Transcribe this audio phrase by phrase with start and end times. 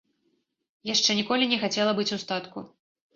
[0.93, 2.65] Яшчэ ніколі не хацела быць у статку.